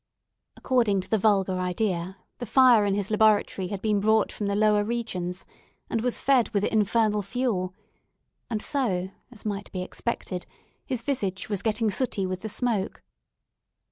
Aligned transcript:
According 0.57 1.01
to 1.01 1.09
the 1.11 1.19
vulgar 1.19 1.59
idea, 1.59 2.17
the 2.39 2.47
fire 2.47 2.85
in 2.85 2.95
his 2.95 3.11
laboratory 3.11 3.67
had 3.67 3.83
been 3.83 3.99
brought 3.99 4.31
from 4.31 4.47
the 4.47 4.55
lower 4.55 4.83
regions, 4.83 5.45
and 5.91 6.01
was 6.01 6.17
fed 6.17 6.49
with 6.55 6.63
infernal 6.63 7.21
fuel; 7.21 7.75
and 8.49 8.63
so, 8.63 9.11
as 9.31 9.45
might 9.45 9.71
be 9.71 9.83
expected, 9.83 10.47
his 10.87 11.03
visage 11.03 11.49
was 11.49 11.61
getting 11.61 11.91
sooty 11.91 12.25
with 12.25 12.41
the 12.41 12.49
smoke. 12.49 13.03